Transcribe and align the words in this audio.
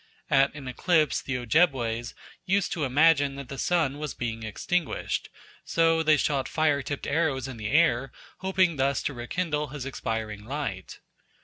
At 0.31 0.51
an 0.55 0.67
eclipse 0.67 1.21
the 1.21 1.37
Ojebways 1.37 2.15
used 2.47 2.71
to 2.71 2.85
imagine 2.85 3.35
that 3.35 3.49
the 3.49 3.59
sun 3.59 3.99
was 3.99 4.15
being 4.15 4.41
extinguished. 4.41 5.29
So 5.63 6.01
they 6.01 6.17
shot 6.17 6.49
fire 6.49 6.81
tipped 6.81 7.05
arrows 7.05 7.47
in 7.47 7.57
the 7.57 7.69
air, 7.69 8.11
hoping 8.39 8.77
thus 8.77 9.03
to 9.03 9.13
rekindle 9.13 9.67
his 9.67 9.85
expiring 9.85 10.43
light. 10.43 11.01